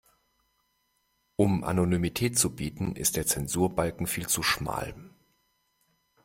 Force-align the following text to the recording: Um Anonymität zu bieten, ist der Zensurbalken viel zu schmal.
Um 1.35 1.63
Anonymität 1.63 2.35
zu 2.35 2.55
bieten, 2.55 2.95
ist 2.95 3.17
der 3.17 3.27
Zensurbalken 3.27 4.07
viel 4.07 4.25
zu 4.25 4.41
schmal. 4.41 4.95